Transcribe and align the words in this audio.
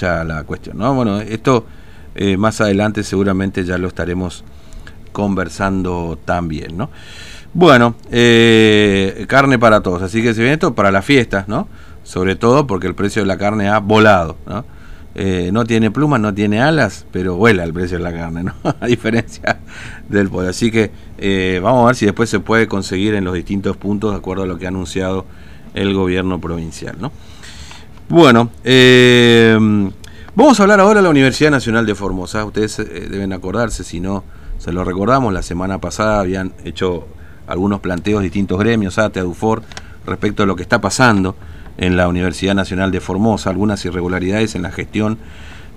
la 0.00 0.42
cuestión, 0.42 0.78
¿no? 0.78 0.92
Bueno, 0.92 1.20
esto 1.20 1.66
eh, 2.16 2.36
más 2.36 2.60
adelante 2.60 3.04
seguramente 3.04 3.64
ya 3.64 3.78
lo 3.78 3.86
estaremos 3.86 4.42
conversando 5.12 6.18
también, 6.24 6.76
¿no? 6.76 6.90
Bueno, 7.52 7.94
eh, 8.10 9.24
carne 9.28 9.56
para 9.56 9.82
todos, 9.84 10.02
así 10.02 10.20
que 10.20 10.34
se 10.34 10.40
viene 10.40 10.54
esto 10.54 10.74
para 10.74 10.90
las 10.90 11.04
fiestas, 11.04 11.46
¿no? 11.46 11.68
Sobre 12.02 12.34
todo 12.34 12.66
porque 12.66 12.88
el 12.88 12.96
precio 12.96 13.22
de 13.22 13.28
la 13.28 13.38
carne 13.38 13.68
ha 13.68 13.78
volado, 13.78 14.36
¿no? 14.46 14.64
Eh, 15.14 15.50
no 15.52 15.64
tiene 15.64 15.92
plumas, 15.92 16.18
no 16.18 16.34
tiene 16.34 16.60
alas, 16.60 17.06
pero 17.12 17.36
vuela 17.36 17.62
el 17.62 17.72
precio 17.72 17.98
de 17.98 18.02
la 18.02 18.12
carne, 18.12 18.42
¿no? 18.42 18.54
a 18.80 18.86
diferencia 18.86 19.60
del 20.08 20.28
poder. 20.28 20.50
Así 20.50 20.72
que 20.72 20.90
vamos 21.62 21.84
a 21.84 21.86
ver 21.86 21.94
si 21.94 22.04
después 22.04 22.28
se 22.28 22.40
puede 22.40 22.66
conseguir 22.66 23.14
en 23.14 23.22
los 23.22 23.34
distintos 23.34 23.76
puntos 23.76 24.10
de 24.10 24.16
acuerdo 24.16 24.42
a 24.42 24.46
lo 24.46 24.58
que 24.58 24.64
ha 24.64 24.70
anunciado 24.70 25.24
el 25.72 25.94
gobierno 25.94 26.40
provincial, 26.40 26.96
¿no? 26.98 27.12
Bueno, 28.08 28.50
eh, 28.64 29.56
vamos 30.34 30.60
a 30.60 30.62
hablar 30.62 30.78
ahora 30.80 31.00
de 31.00 31.04
la 31.04 31.08
Universidad 31.08 31.50
Nacional 31.50 31.86
de 31.86 31.94
Formosa. 31.94 32.44
Ustedes 32.44 32.78
eh, 32.78 32.84
deben 32.84 33.32
acordarse, 33.32 33.82
si 33.82 33.98
no, 33.98 34.24
se 34.58 34.72
lo 34.72 34.84
recordamos, 34.84 35.32
la 35.32 35.42
semana 35.42 35.80
pasada 35.80 36.20
habían 36.20 36.52
hecho 36.64 37.08
algunos 37.46 37.80
planteos 37.80 38.22
distintos 38.22 38.58
gremios, 38.58 38.98
ATE, 38.98 39.20
ADUFOR, 39.20 39.62
respecto 40.06 40.42
a 40.42 40.46
lo 40.46 40.54
que 40.54 40.62
está 40.62 40.82
pasando 40.82 41.34
en 41.78 41.96
la 41.96 42.06
Universidad 42.06 42.54
Nacional 42.54 42.90
de 42.90 43.00
Formosa, 43.00 43.48
algunas 43.48 43.82
irregularidades 43.86 44.54
en 44.54 44.62
la 44.62 44.70
gestión 44.70 45.16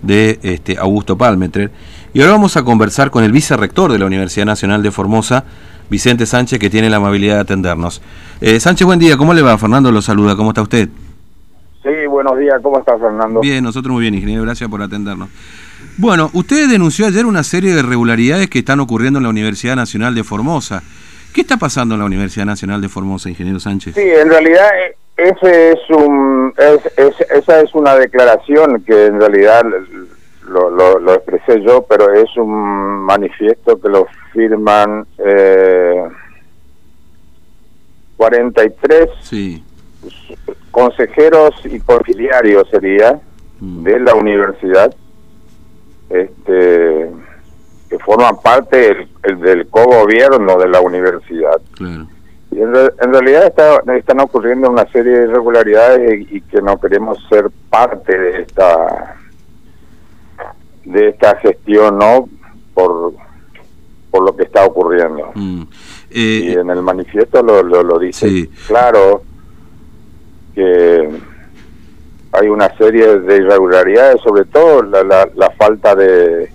de 0.02 0.38
este, 0.44 0.78
Augusto 0.78 1.18
Palmetrer. 1.18 1.72
Y 2.14 2.20
ahora 2.20 2.34
vamos 2.34 2.58
a 2.58 2.64
conversar 2.64 3.10
con 3.10 3.24
el 3.24 3.32
vicerrector 3.32 3.90
de 3.94 4.00
la 4.00 4.06
Universidad 4.06 4.46
Nacional 4.46 4.84
de 4.84 4.92
Formosa, 4.92 5.46
Vicente 5.90 6.26
Sánchez, 6.26 6.60
que 6.60 6.70
tiene 6.70 6.90
la 6.90 6.98
amabilidad 6.98 7.36
de 7.36 7.42
atendernos. 7.42 8.02
Eh, 8.42 8.60
Sánchez, 8.60 8.86
buen 8.86 9.00
día, 9.00 9.16
¿cómo 9.16 9.34
le 9.34 9.42
va? 9.42 9.58
Fernando 9.58 9.94
lo 9.94 10.02
saluda, 10.02 10.36
¿cómo 10.36 10.50
está 10.50 10.62
usted? 10.62 10.90
Buenos 12.18 12.40
días, 12.40 12.60
¿cómo 12.64 12.80
estás, 12.80 13.00
Fernando? 13.00 13.42
Bien, 13.42 13.64
nosotros 13.64 13.94
muy 13.94 14.02
bien, 14.02 14.16
ingeniero, 14.16 14.42
gracias 14.42 14.68
por 14.72 14.82
atendernos. 14.82 15.30
Bueno, 15.98 16.32
usted 16.34 16.68
denunció 16.68 17.06
ayer 17.06 17.28
una 17.28 17.44
serie 17.44 17.76
de 17.76 17.82
irregularidades 17.82 18.50
que 18.50 18.58
están 18.58 18.80
ocurriendo 18.80 19.20
en 19.20 19.24
la 19.24 19.30
Universidad 19.30 19.76
Nacional 19.76 20.16
de 20.16 20.24
Formosa. 20.24 20.82
¿Qué 21.32 21.42
está 21.42 21.58
pasando 21.58 21.94
en 21.94 22.00
la 22.00 22.08
Universidad 22.08 22.48
Nacional 22.48 22.82
de 22.82 22.90
Formosa, 22.90 23.30
ingeniero 23.30 23.60
Sánchez? 23.60 23.94
Sí, 23.94 24.02
en 24.02 24.32
realidad 24.32 24.68
eh, 24.84 24.96
ese 25.16 25.74
es 25.74 25.80
un, 25.92 26.52
esa 27.30 27.62
es 27.62 27.76
una 27.76 27.94
declaración 27.94 28.82
que 28.82 29.06
en 29.06 29.20
realidad 29.20 29.64
lo, 30.50 30.72
lo, 30.72 31.14
expresé 31.14 31.62
yo, 31.62 31.86
pero 31.88 32.12
es 32.16 32.36
un 32.36 33.06
manifiesto 33.06 33.80
que 33.80 33.90
lo 33.90 34.08
firman 34.34 35.06
eh, 35.20 36.02
43 38.18 39.10
sí 39.22 39.64
consejeros 40.78 41.56
y 41.66 41.80
conciliarios 41.80 42.70
sería 42.70 43.20
mm. 43.60 43.84
de 43.84 44.00
la 44.00 44.14
universidad 44.14 44.94
este 46.08 47.10
que 47.90 47.98
forman 48.00 48.40
parte 48.44 49.08
del, 49.24 49.40
del 49.40 49.68
co-gobierno 49.70 50.58
de 50.58 50.68
la 50.68 50.82
universidad. 50.82 51.60
Y 52.52 52.62
en, 52.62 52.74
realidad 52.74 53.52
están 53.96 54.20
ocurriendo 54.20 54.70
una 54.70 54.86
serie 54.92 55.14
de 55.14 55.24
irregularidades 55.24 56.28
y, 56.30 56.42
que 56.42 56.62
no 56.62 56.80
queremos 56.80 57.18
ser 57.28 57.50
parte 57.70 58.16
de 58.16 58.42
esta 58.42 59.16
de 60.86 61.10
esta 61.10 61.38
gestión 61.38 61.98
no 61.98 62.30
por 62.76 63.14
por 64.12 64.24
lo 64.24 64.36
que 64.36 64.44
está 64.44 64.64
ocurriendo. 64.64 65.32
Mm. 65.34 65.62
y 66.12 66.50
eh, 66.50 66.60
en 66.60 66.70
el 66.70 66.84
manifiesto 66.84 67.42
lo, 67.42 67.64
lo, 67.64 67.98
dice 67.98 68.50
claro 68.68 69.24
que 70.58 71.08
hay 72.32 72.48
una 72.48 72.76
serie 72.78 73.20
de 73.20 73.36
irregularidades, 73.38 74.20
sobre 74.22 74.46
todo 74.46 74.82
la, 74.82 75.04
la, 75.04 75.52
falta 75.52 75.94
de, 75.94 76.50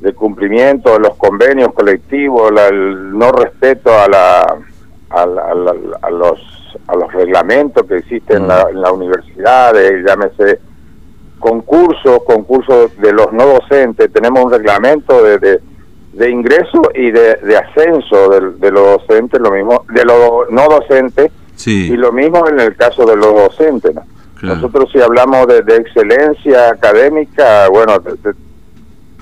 de, 0.00 0.12
cumplimiento 0.14 0.94
de 0.94 1.00
los 1.00 1.16
convenios 1.16 1.74
colectivos, 1.74 2.50
el 2.70 3.16
no 3.16 3.30
respeto 3.30 3.90
a, 3.90 4.08
la, 4.08 4.56
a, 5.10 6.10
los 6.10 6.40
a 6.86 6.96
los 6.96 7.12
reglamentos 7.12 7.86
que 7.86 7.98
existen 7.98 8.38
en, 8.38 8.48
la, 8.48 8.66
en 8.70 8.80
la 8.80 8.90
universidad, 8.90 9.74
llámese 10.06 10.58
concursos, 11.38 12.22
concursos 12.24 12.96
de 12.96 13.12
los 13.12 13.34
no 13.34 13.44
docentes, 13.46 14.10
tenemos 14.10 14.44
un 14.44 14.50
reglamento 14.50 15.22
de, 15.22 15.60
de, 16.14 16.30
ingreso 16.30 16.80
y 16.94 17.10
de, 17.10 17.34
de 17.34 17.56
ascenso 17.58 18.30
de, 18.30 18.50
de, 18.52 18.70
los 18.70 18.98
docentes, 18.98 19.38
lo 19.40 19.50
mismo, 19.50 19.84
de 19.90 20.04
los 20.06 20.50
no 20.50 20.68
docentes, 20.68 21.30
y 21.66 21.96
lo 21.96 22.12
mismo 22.12 22.46
en 22.48 22.60
el 22.60 22.76
caso 22.76 23.04
de 23.04 23.16
los 23.16 23.34
docentes. 23.34 23.92
Nosotros 24.42 24.90
si 24.90 25.00
hablamos 25.00 25.46
de, 25.46 25.58
excelencia 25.76 26.70
académica, 26.70 27.68
bueno, 27.68 28.02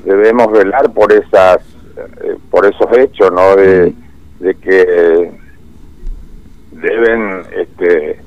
debemos 0.05 0.53
velar 0.53 0.93
por 0.93 1.13
esas 1.13 1.59
eh, 1.97 2.37
por 2.51 2.65
esos 2.65 2.87
hechos, 2.97 3.33
¿no? 3.33 3.57
De, 3.57 3.93
de 4.39 4.55
que 4.55 5.33
deben 6.71 7.43
este 7.57 8.21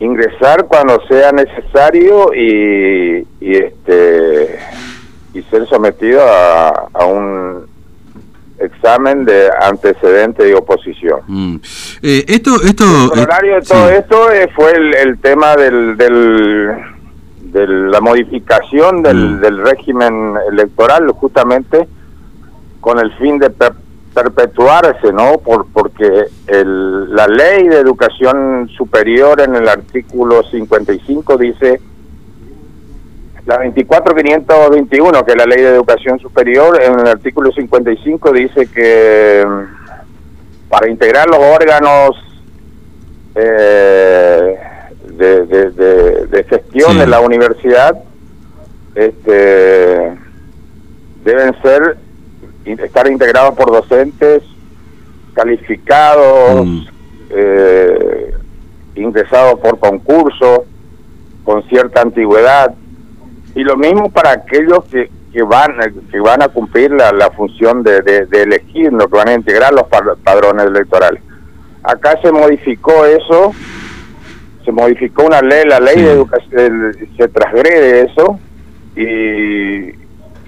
ingresar 0.00 0.66
cuando 0.66 1.00
sea 1.06 1.32
necesario 1.32 2.34
y, 2.34 3.26
y 3.40 3.56
este 3.56 4.58
y 5.32 5.42
ser 5.44 5.66
sometido 5.66 6.20
a, 6.22 6.88
a 6.92 7.06
un 7.06 7.63
examen 8.64 9.24
de 9.24 9.48
antecedente 9.60 10.44
de 10.44 10.54
oposición. 10.54 11.20
Mm. 11.26 11.56
Eh, 12.02 12.24
esto, 12.28 12.56
esto, 12.62 12.84
el 13.14 13.20
horario 13.20 13.54
de 13.56 13.62
todo 13.62 13.90
esto 13.90 14.30
eh, 14.32 14.48
fue 14.54 14.72
el, 14.72 15.18
tema 15.18 15.56
del, 15.56 15.96
del, 15.96 16.66
de 17.40 17.66
la 17.66 18.00
modificación 18.00 19.02
del, 19.02 19.36
mm. 19.36 19.40
del, 19.40 19.58
régimen 19.58 20.34
electoral, 20.50 21.08
justamente 21.12 21.88
con 22.80 22.98
el 22.98 23.12
fin 23.14 23.38
de 23.38 23.50
perpetuarse, 24.12 25.12
¿no? 25.12 25.38
Por, 25.38 25.66
porque 25.72 26.26
el, 26.46 27.14
la 27.14 27.26
ley 27.26 27.68
de 27.68 27.78
educación 27.78 28.70
superior 28.76 29.40
en 29.40 29.56
el 29.56 29.68
artículo 29.68 30.42
55 30.42 31.36
dice 31.36 31.80
la 33.46 33.58
24521, 33.58 35.24
que 35.24 35.32
es 35.32 35.36
la 35.36 35.44
Ley 35.44 35.62
de 35.62 35.68
Educación 35.68 36.18
Superior, 36.18 36.82
en 36.82 36.98
el 36.98 37.08
artículo 37.08 37.52
55 37.52 38.32
dice 38.32 38.66
que 38.66 39.44
mm, 39.46 40.68
para 40.68 40.88
integrar 40.88 41.28
los 41.28 41.38
órganos 41.38 42.16
eh, 43.34 44.58
de, 45.18 45.46
de, 45.46 46.44
gestión 46.44 46.98
de 46.98 47.06
la 47.06 47.20
universidad, 47.20 48.02
este, 48.94 50.16
deben 51.24 51.54
ser 51.60 51.98
estar 52.64 53.06
integrados 53.08 53.54
por 53.54 53.70
docentes 53.70 54.42
calificados, 55.34 56.64
mm. 56.64 56.86
eh, 57.30 58.34
ingresados 58.94 59.60
por 59.60 59.78
concurso, 59.78 60.64
con 61.44 61.62
cierta 61.68 62.00
antigüedad 62.00 62.74
y 63.54 63.62
lo 63.62 63.76
mismo 63.76 64.10
para 64.10 64.32
aquellos 64.32 64.84
que, 64.90 65.10
que 65.32 65.42
van 65.42 65.76
que 66.10 66.20
van 66.20 66.42
a 66.42 66.48
cumplir 66.48 66.90
la, 66.90 67.12
la 67.12 67.30
función 67.30 67.82
de, 67.82 68.00
de, 68.02 68.42
elegir 68.42 68.92
lo 68.92 69.08
que 69.08 69.16
van 69.16 69.28
a 69.28 69.34
integrar 69.34 69.72
los 69.72 69.84
padrones 70.22 70.66
electorales. 70.66 71.22
Acá 71.82 72.18
se 72.22 72.32
modificó 72.32 73.04
eso 73.04 73.52
se 74.64 74.72
modificó 74.72 75.24
una 75.24 75.42
ley 75.42 75.64
la 75.66 75.78
ley 75.78 76.00
de 76.00 76.12
educación 76.12 76.96
se 77.16 77.28
transgrede 77.28 78.06
eso 78.10 78.38
y, 78.96 79.90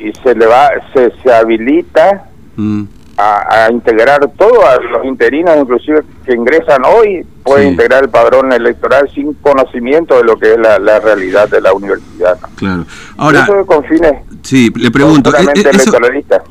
y 0.02 0.12
se 0.22 0.34
le 0.34 0.46
va 0.46 0.70
se, 0.94 1.12
se 1.22 1.32
habilita 1.32 2.24
mm 2.56 2.84
a, 3.16 3.68
integrar 3.70 4.30
todo, 4.36 4.66
a 4.66 4.76
los 4.76 5.04
interinos 5.04 5.56
inclusive 5.58 6.02
que 6.24 6.34
ingresan 6.34 6.82
hoy, 6.84 7.24
puede 7.42 7.68
integrar 7.68 8.04
el 8.04 8.10
padrón 8.10 8.52
electoral 8.52 9.08
sin 9.14 9.32
conocimiento 9.34 10.16
de 10.18 10.24
lo 10.24 10.36
que 10.36 10.52
es 10.52 10.58
la, 10.58 11.00
realidad 11.00 11.48
de 11.48 11.60
la 11.60 11.72
universidad. 11.72 12.38
Claro. 12.56 12.84
Ahora, 13.16 13.44
eso 13.44 13.64
con 13.64 13.84
fines 13.84 14.12
sí, 14.42 14.70
le 14.76 14.90
pregunto, 14.90 15.30
eh, 15.34 15.46
eh, 15.54 15.64
eso, 15.72 15.92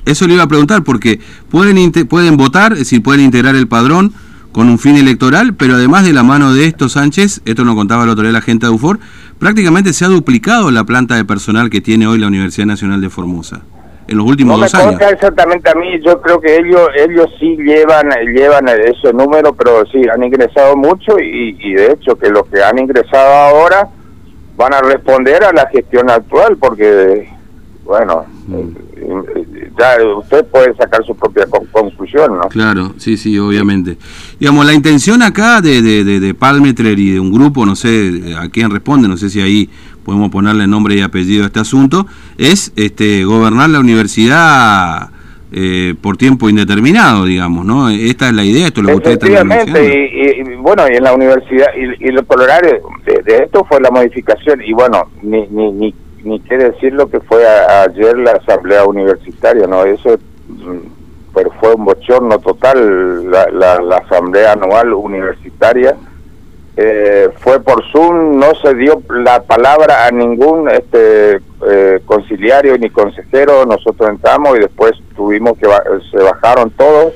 eso, 0.06 0.28
le 0.28 0.34
iba 0.34 0.44
a 0.44 0.48
preguntar 0.48 0.84
porque 0.84 1.20
pueden 1.50 1.92
pueden 2.08 2.38
votar, 2.38 2.74
es 2.74 2.80
decir, 2.80 3.04
pueden 3.04 3.22
integrar 3.22 3.56
el 3.56 3.68
padrón 3.68 4.14
con 4.52 4.70
un 4.70 4.80
fin 4.80 4.96
electoral, 4.96 5.54
pero 5.54 5.76
además 5.76 6.06
de 6.06 6.14
la 6.14 6.24
mano 6.24 6.54
de 6.54 6.66
esto, 6.66 6.88
Sánchez, 6.88 7.42
esto 7.46 7.66
nos 7.66 7.76
contaba 7.76 8.06
el 8.06 8.10
otro 8.10 8.24
día 8.24 8.32
la 8.32 8.42
gente 8.42 8.66
de 8.66 8.72
UFOR, 8.72 9.00
prácticamente 9.38 9.92
se 9.92 10.06
ha 10.06 10.08
duplicado 10.08 10.72
la 10.72 10.86
planta 10.86 11.16
de 11.16 11.26
personal 11.26 11.70
que 11.70 11.82
tiene 11.82 12.08
hoy 12.08 12.20
la 12.20 12.28
Universidad 12.28 12.66
Nacional 12.66 13.02
de 13.02 13.10
Formosa 13.10 13.62
en 14.08 14.18
los 14.18 14.28
últimos 14.28 14.60
dos 14.60 14.74
años. 14.76 15.00
No 15.00 15.08
exactamente 15.08 15.70
a 15.70 15.76
mí, 15.76 16.00
yo 16.06 16.22
creo 16.22 16.40
que 16.40 16.56
ellos 16.56 16.90
ellos 16.96 17.28
sí 17.40 17.58
llevan 17.58 18.10
llevan 18.34 18.68
ese 18.70 19.14
número, 19.14 19.54
pero 19.54 19.86
sí, 19.92 20.02
han 20.14 20.24
ingresado 20.24 20.76
mucho 20.76 21.18
y, 21.20 21.58
y 21.60 21.74
de 21.74 21.94
hecho 21.94 22.16
que 22.16 22.30
los 22.30 22.46
que 22.48 22.64
han 22.64 22.78
ingresado 22.78 23.34
ahora 23.34 23.90
van 24.58 24.74
a 24.74 24.82
responder 24.82 25.44
a 25.44 25.52
la 25.52 25.68
gestión 25.70 26.10
actual 26.10 26.58
porque, 26.58 27.30
bueno, 27.84 28.26
mm. 28.48 29.78
ya 29.78 29.98
usted 30.18 30.46
puede 30.46 30.74
sacar 30.76 31.06
su 31.06 31.16
propia 31.16 31.46
conclusión, 31.72 32.38
¿no? 32.38 32.48
Claro, 32.48 32.94
sí, 32.98 33.18
sí, 33.18 33.38
obviamente. 33.38 33.98
Digamos, 34.40 34.66
la 34.66 34.74
intención 34.74 35.22
acá 35.22 35.62
de, 35.62 35.82
de, 35.82 36.04
de, 36.04 36.20
de 36.20 36.34
Palmetrer 36.34 36.98
y 36.98 37.12
de 37.12 37.20
un 37.20 37.32
grupo, 37.32 37.66
no 37.66 37.76
sé 37.76 38.36
a 38.38 38.50
quién 38.50 38.72
responde, 38.72 39.08
no 39.08 39.18
sé 39.18 39.30
si 39.30 39.42
ahí 39.42 39.70
podemos 40.06 40.30
ponerle 40.30 40.68
nombre 40.68 40.96
y 40.96 41.02
apellido 41.02 41.44
a 41.44 41.48
este 41.48 41.60
asunto, 41.60 42.06
es 42.38 42.72
este, 42.76 43.26
gobernar 43.26 43.70
la 43.72 43.80
universidad 43.80 45.10
eh, 45.52 45.96
por 46.02 46.16
tiempo 46.16 46.50
indeterminado, 46.50 47.26
digamos, 47.26 47.66
¿no? 47.66 47.90
Esta 47.90 48.28
es 48.28 48.34
la 48.34 48.44
idea, 48.44 48.68
esto 48.68 48.82
es 48.82 48.88
lo 48.88 48.92
que 49.00 49.10
ustedes 49.10 49.24
están 49.24 49.52
y, 49.52 50.42
y, 50.42 50.56
bueno, 50.58 50.84
y 50.92 50.96
en 50.96 51.04
la 51.04 51.14
universidad, 51.14 51.68
y, 51.76 52.08
y 52.08 52.12
lo 52.12 52.24
horario 52.28 52.82
de, 53.06 53.44
esto 53.44 53.66
fue 53.66 53.82
la 53.82 53.90
modificación, 53.90 54.62
y 54.62 54.74
bueno, 54.74 55.10
ni, 55.24 55.48
ni, 55.48 55.72
ni, 55.72 55.96
ni 56.24 56.40
qué 56.42 56.58
decir 56.58 56.94
lo 56.94 57.10
que 57.10 57.20
fue 57.22 57.44
ayer 57.48 58.18
la 58.18 58.32
asamblea 58.32 58.86
universitaria, 58.86 59.66
¿no? 59.66 59.84
Eso 59.86 60.18
mm, 60.48 61.34
pero 61.34 61.52
fue 61.60 61.74
un 61.74 61.86
bochorno 61.86 62.40
total 62.40 63.30
la, 63.30 63.48
la, 63.52 63.82
la 63.82 63.98
asamblea 63.98 64.54
anual 64.54 64.94
universitaria 64.94 65.96
eh, 66.78 67.30
fue 67.40 67.62
por 67.62 67.84
Zoom, 67.92 68.38
no 68.38 68.54
se 68.62 68.76
dio 68.76 69.02
la 69.10 69.42
palabra 69.44 70.08
a 70.08 70.12
ningún 70.12 70.70
este 70.70 71.40
eh, 71.68 72.02
conciliario 72.06 72.78
ni 72.78 72.90
consejero, 72.90 73.66
nosotros 73.66 74.10
entramos 74.10 74.58
y 74.58 74.62
después 74.62 74.92
tuvimos 75.16 75.58
que 75.58 75.68
se 76.12 76.18
bajaron 76.18 76.70
todos. 76.72 77.14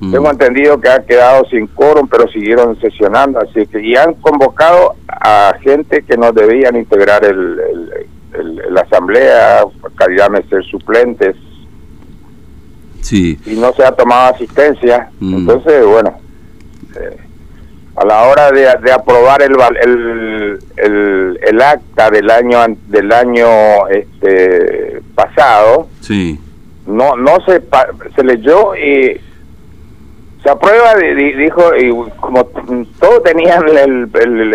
Mm. 0.00 0.12
Tengo 0.12 0.30
entendido 0.30 0.80
que 0.80 0.88
ha 0.88 1.04
quedado 1.04 1.44
sin 1.44 1.68
quórum, 1.68 2.08
pero 2.08 2.26
siguieron 2.28 2.78
sesionando, 2.80 3.38
así 3.38 3.66
que 3.68 3.80
y 3.82 3.94
han 3.94 4.14
convocado 4.14 4.96
a 5.08 5.54
gente 5.62 6.02
que 6.02 6.16
no 6.16 6.32
debían 6.32 6.74
integrar 6.74 7.24
el, 7.24 7.56
la 8.70 8.80
asamblea, 8.80 9.64
calidad 9.94 10.30
de 10.30 10.42
ser 10.48 10.64
suplentes. 10.64 11.36
Sí. 13.02 13.38
Y 13.46 13.54
no 13.54 13.72
se 13.74 13.84
ha 13.84 13.92
tomado 13.92 14.34
asistencia. 14.34 15.08
Mm. 15.20 15.34
Entonces, 15.34 15.86
bueno, 15.86 16.18
eh, 16.96 17.16
a 18.00 18.04
la 18.06 18.22
hora 18.22 18.50
de, 18.50 18.62
de 18.82 18.92
aprobar 18.92 19.42
el, 19.42 19.54
el, 20.76 21.38
el, 21.42 21.62
acta 21.62 22.10
del 22.10 22.30
año 22.30 22.58
del 22.88 23.12
año 23.12 23.88
este 23.88 25.02
pasado 25.14 25.88
sí. 26.00 26.40
no 26.86 27.14
no 27.16 27.36
se 27.44 27.62
se 28.16 28.24
leyó 28.24 28.74
y 28.74 29.20
se 30.42 30.48
aprueba 30.48 30.94
dijo 30.94 31.76
y 31.76 31.90
como 32.20 32.44
todos 32.98 33.22
tenían 33.22 33.68
el, 33.68 34.08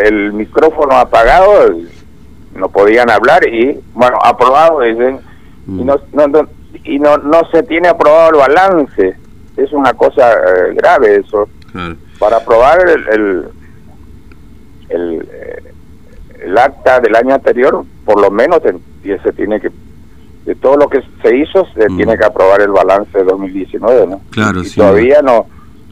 el, 0.03 0.33
micrófono 0.33 0.95
apagado 0.95 1.69
no 2.55 2.69
podían 2.69 3.11
hablar 3.11 3.47
y 3.47 3.79
bueno 3.93 4.17
aprobado 4.23 4.79
dicen 4.81 5.19
y 5.67 5.83
no, 5.83 5.97
no, 6.13 6.47
y 6.83 6.97
no 6.97 7.17
no 7.17 7.41
se 7.51 7.63
tiene 7.63 7.89
aprobado 7.89 8.29
el 8.29 8.35
balance. 8.37 9.15
Es 9.57 9.71
una 9.71 9.93
cosa 9.93 10.33
eh, 10.33 10.73
grave 10.75 11.15
eso 11.25 11.47
para 12.19 12.37
aprobar 12.37 12.79
el, 12.87 13.49
el, 14.89 15.27
el, 16.43 16.57
acta 16.57 16.99
del 16.99 17.15
año 17.15 17.35
anterior, 17.35 17.85
por 18.05 18.21
lo 18.21 18.31
menos 18.31 18.61
se 18.61 19.33
tiene 19.33 19.59
que, 19.59 19.69
de 20.45 20.55
todo 20.55 20.77
lo 20.77 20.89
que 20.89 21.01
se 21.21 21.35
hizo, 21.35 21.65
se 21.73 21.89
mm. 21.89 21.97
tiene 21.97 22.17
que 22.17 22.25
aprobar 22.25 22.61
el 22.61 22.71
balance 22.71 23.17
de 23.17 23.23
2019, 23.23 24.07
¿no? 24.07 24.21
Claro, 24.31 24.61
y 24.61 24.69
todavía 24.69 25.21
no, 25.21 25.47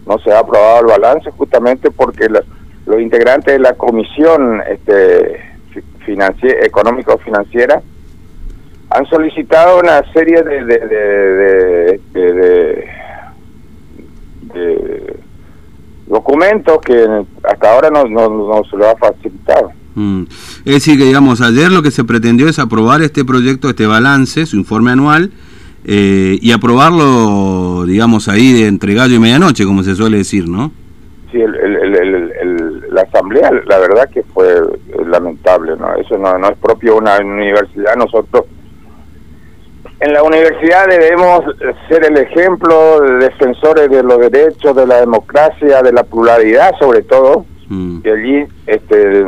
no 0.06 0.20
se 0.20 0.31
ha 0.31 0.40
aprobado 0.40 0.81
el 0.81 0.88
balance 0.88 1.31
justamente 1.31 1.92
porque 1.92 2.28
los 2.30 3.02
integrantes 3.02 3.54
de 3.54 3.60
la 3.60 3.74
comisión 3.74 4.62
este, 4.70 5.42
económico-financiera 6.66 7.81
han 8.90 9.06
solicitado 9.08 9.80
una 9.80 10.04
serie 10.14 10.44
de, 10.44 10.66
de, 10.66 12.00
de, 12.14 12.90
de 14.54 15.23
documentos 16.08 16.80
que 16.86 17.08
hasta 17.44 17.74
ahora 17.74 17.90
no, 17.90 18.06
no, 18.06 18.62
se 18.70 18.78
lo 18.78 18.90
ha 18.90 18.96
facilitado. 18.96 19.72
Mm. 19.96 20.24
Es 20.66 20.74
decir, 20.74 20.98
que 20.98 21.06
digamos, 21.06 21.42
ayer 21.42 21.72
lo 21.72 21.82
que 21.82 21.92
se 21.92 22.04
pretendió 22.04 22.48
es 22.48 22.60
aprobar 22.60 23.02
este 23.02 23.24
proyecto, 23.26 23.70
este 23.70 23.86
balance, 23.86 24.46
su 24.46 24.58
informe 24.58 24.92
anual, 24.92 25.32
eh, 25.86 26.38
y 26.42 26.52
aprobarlo, 26.52 27.86
digamos, 27.86 28.28
ahí 28.28 28.54
de 28.54 28.68
entre 28.68 28.94
gallo 28.94 29.16
y 29.16 29.20
medianoche, 29.20 29.66
como 29.66 29.84
se 29.84 29.96
suele 29.96 30.18
decir, 30.18 30.48
¿no? 30.48 30.72
Sí, 31.32 31.40
la 32.92 33.02
asamblea, 33.02 33.50
la 33.66 33.80
verdad 33.80 34.10
que 34.10 34.24
fue 34.24 34.46
lamentable, 35.08 35.74
¿no? 35.78 35.96
Eso 35.96 36.18
no, 36.18 36.38
no 36.38 36.50
es 36.50 36.58
propio 36.58 36.94
de 36.94 37.00
una 37.00 37.18
universidad, 37.18 37.96
nosotros 37.96 38.46
en 40.00 40.13
la 40.13 40.24
universidad 40.24 40.88
debemos 40.88 41.42
ser 41.88 42.06
el 42.06 42.18
ejemplo 42.18 43.00
de 43.01 43.25
defensores 43.25 43.90
de 43.90 44.04
los 44.04 44.19
derechos, 44.19 44.75
de 44.75 44.86
la 44.86 45.00
democracia, 45.00 45.81
de 45.81 45.94
la 45.94 46.04
pluralidad 46.04 46.72
sobre 46.80 47.04
todo, 47.04 47.45
mm. 47.69 48.00
y 48.04 48.10
allí 48.10 48.45
este, 48.68 49.24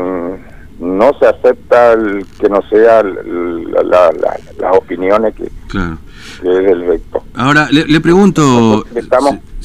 no 0.80 1.12
se 1.20 1.28
acepta 1.28 1.94
el, 1.94 2.26
que 2.40 2.50
no 2.50 2.62
sea 2.70 3.04
las 3.04 4.78
opiniones 4.78 5.34
que, 5.36 5.44
es 5.46 6.44
el 6.44 6.84
vector. 6.84 7.22
Ahora, 7.36 7.68
le, 7.72 8.00
pregunto... 8.02 8.84
Sí, 8.94 9.00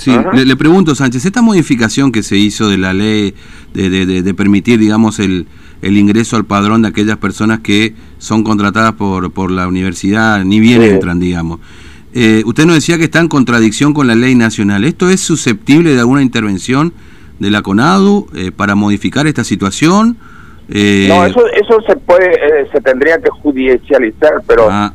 le, 0.07 0.57
pregunto, 0.57 0.95
Sánchez, 0.95 1.25
esta 1.25 1.43
modificación 1.43 2.13
que 2.13 2.23
se 2.23 2.37
hizo 2.37 2.69
de 2.69 2.79
la 2.79 2.93
ley 2.93 3.35
de, 3.75 3.91
de, 3.91 4.23
de 4.23 4.35
permitir, 4.35 4.79
digamos, 4.79 5.19
el 5.19 5.47
el 5.83 5.97
ingreso 5.97 6.37
al 6.37 6.45
padrón 6.45 6.83
de 6.83 6.89
aquellas 6.89 7.17
personas 7.17 7.61
que 7.61 7.95
son 8.19 8.45
contratadas 8.45 8.93
por, 8.95 9.33
por 9.33 9.51
la 9.51 9.67
universidad, 9.67 10.45
ni 10.45 10.61
bien 10.61 10.83
entran, 10.83 11.21
digamos. 11.21 11.61
Eh, 12.13 12.43
usted 12.45 12.67
nos 12.67 12.75
decía 12.75 12.99
que 12.99 13.05
está 13.05 13.21
en 13.21 13.29
contradicción 13.29 13.95
con 13.95 14.07
la 14.07 14.15
ley 14.15 14.35
nacional. 14.35 14.85
¿Esto 14.85 15.09
es 15.09 15.21
susceptible 15.21 15.95
de 15.95 16.01
alguna 16.01 16.23
intervención 16.23 16.93
de 17.39 17.51
la 17.51 17.63
CONADU 17.63 18.27
eh, 18.35 18.51
para 18.53 18.75
modificar 18.75 19.27
esta 19.27 19.45
situación? 19.45 20.19
Eh, 20.69 21.07
no, 21.09 21.25
eso, 21.25 21.47
eso 21.49 21.81
se 21.87 21.97
puede, 21.97 22.31
se 22.71 22.81
tendría 22.81 23.19
que 23.19 23.31
judicializar, 23.31 24.43
pero 24.47 24.69
ah. 24.71 24.93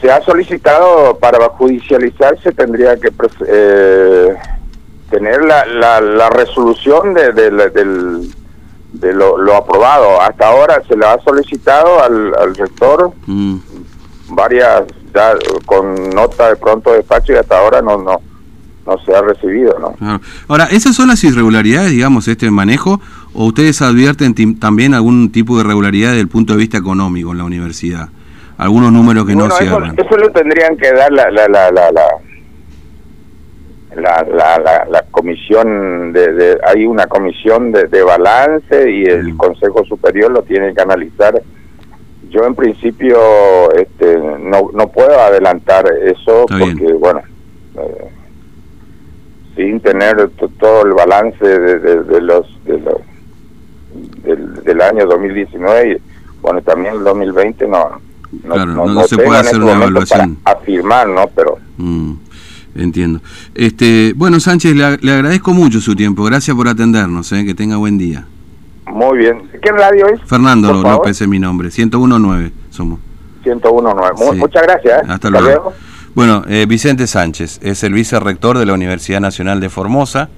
Se 0.00 0.10
ha 0.10 0.22
solicitado 0.22 1.18
para 1.18 1.48
judicializarse 1.48 2.52
tendría 2.52 2.96
que 2.96 3.10
tener 5.10 5.44
la, 5.44 5.66
la, 5.66 6.00
la 6.00 6.30
resolución 6.30 7.14
de, 7.14 7.32
de 7.32 9.12
lo, 9.12 9.36
lo, 9.36 9.56
aprobado. 9.56 10.20
Hasta 10.20 10.48
ahora 10.48 10.82
se 10.88 10.96
le 10.96 11.06
ha 11.06 11.18
solicitado 11.22 12.02
al, 12.02 12.34
al 12.34 12.54
rector 12.54 13.12
mm. 13.26 13.56
varias, 14.30 14.84
ya 15.14 15.34
con 15.66 16.10
nota 16.10 16.48
de 16.48 16.56
pronto 16.56 16.92
despacho 16.92 17.32
y 17.32 17.36
hasta 17.36 17.58
ahora 17.58 17.82
no, 17.82 17.98
no, 17.98 18.20
no 18.86 18.98
se 19.04 19.14
ha 19.14 19.22
recibido. 19.22 19.76
¿no? 19.78 20.20
Ahora, 20.48 20.66
¿esas 20.66 20.94
son 20.94 21.08
las 21.08 21.22
irregularidades, 21.24 21.90
digamos, 21.90 22.28
este 22.28 22.50
manejo? 22.50 23.00
¿O 23.32 23.46
ustedes 23.46 23.82
advierten 23.82 24.58
también 24.58 24.94
algún 24.94 25.32
tipo 25.32 25.56
de 25.56 25.64
irregularidad 25.64 26.10
desde 26.10 26.22
el 26.22 26.28
punto 26.28 26.52
de 26.52 26.60
vista 26.60 26.78
económico 26.78 27.32
en 27.32 27.38
la 27.38 27.44
universidad? 27.44 28.08
Algunos 28.56 28.92
números 28.92 29.26
que 29.26 29.34
no 29.34 29.50
se 29.50 29.64
eso, 29.64 29.82
eso 29.82 30.16
lo 30.16 30.30
tendrían 30.30 30.76
que 30.76 30.92
dar 30.92 31.12
la, 31.12 31.30
la, 31.30 31.48
la, 31.48 31.70
la 31.70 31.90
la, 33.96 34.24
la, 34.24 34.86
la, 34.90 35.02
comisión 35.10 36.12
de, 36.12 36.58
hay 36.66 36.84
una 36.84 37.06
comisión 37.06 37.70
de, 37.72 37.84
de 37.84 38.02
balance 38.02 38.90
y 38.90 39.04
el 39.04 39.34
mm. 39.34 39.36
Consejo 39.36 39.84
Superior 39.84 40.32
lo 40.32 40.42
tiene 40.42 40.74
que 40.74 40.82
analizar. 40.82 41.40
Yo 42.28 42.44
en 42.44 42.54
principio 42.54 43.70
este, 43.72 44.18
no, 44.18 44.70
no 44.72 44.88
puedo 44.88 45.18
adelantar 45.20 45.86
eso 46.02 46.46
porque, 46.48 46.92
bueno, 46.94 47.22
eh, 47.78 48.08
sin 49.54 49.80
tener 49.80 50.28
todo 50.58 50.84
el 50.84 50.92
balance 50.92 51.44
de, 51.44 52.02
de, 52.02 52.20
los, 52.20 52.64
de 52.64 52.80
los 52.80 52.96
del, 54.64 54.80
año 54.80 55.06
2019 55.06 55.92
y 55.92 55.96
bueno, 56.40 56.60
también 56.62 56.94
el 56.94 57.04
2020 57.04 57.68
no, 57.68 58.00
no, 58.42 58.86
no, 58.86 59.04
se 59.04 59.16
puede 59.16 59.38
hacer 59.38 59.60
una 59.60 59.72
evaluación. 59.72 60.38
afirmar, 60.44 61.08
¿no? 61.08 61.26
Pero... 61.34 61.58
Mm. 61.76 62.12
Entiendo. 62.76 63.20
Este, 63.54 64.14
bueno, 64.16 64.40
Sánchez, 64.40 64.74
le, 64.74 65.12
agradezco 65.12 65.52
mucho 65.52 65.80
su 65.80 65.94
tiempo. 65.94 66.24
Gracias 66.24 66.56
por 66.56 66.68
atendernos. 66.68 67.30
¿eh? 67.32 67.44
Que 67.44 67.54
tenga 67.54 67.76
buen 67.76 67.98
día. 67.98 68.26
Muy 68.86 69.18
bien. 69.18 69.48
¿Qué 69.62 69.70
radio 69.70 70.08
es? 70.08 70.20
Fernando 70.26 70.72
López 70.72 71.20
es 71.20 71.28
mi 71.28 71.38
nombre. 71.38 71.68
1019 71.68 72.52
somos. 72.70 72.98
1019. 73.44 74.36
Muchas 74.36 74.62
gracias. 74.62 75.02
¿eh? 75.02 75.06
Hasta, 75.08 75.30
luego. 75.30 75.72
Bueno, 76.14 76.44
eh, 76.48 76.66
Vicente 76.68 77.06
Sánchez 77.06 77.60
es 77.62 77.82
el 77.84 77.92
vicerrector 77.92 78.58
de 78.58 78.66
la 78.66 78.74
Universidad 78.74 79.20
Nacional 79.20 79.60
de 79.60 79.68
Formosa. 79.68 80.28